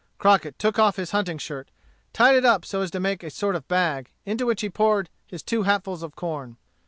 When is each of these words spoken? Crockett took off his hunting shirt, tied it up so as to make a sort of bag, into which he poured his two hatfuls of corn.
Crockett 0.17 0.57
took 0.57 0.79
off 0.79 0.95
his 0.95 1.11
hunting 1.11 1.37
shirt, 1.37 1.69
tied 2.11 2.33
it 2.33 2.43
up 2.43 2.65
so 2.65 2.81
as 2.81 2.89
to 2.89 2.99
make 2.99 3.21
a 3.21 3.29
sort 3.29 3.55
of 3.55 3.67
bag, 3.67 4.09
into 4.25 4.47
which 4.47 4.61
he 4.61 4.67
poured 4.71 5.09
his 5.27 5.43
two 5.43 5.61
hatfuls 5.61 6.01
of 6.01 6.15
corn. 6.15 6.57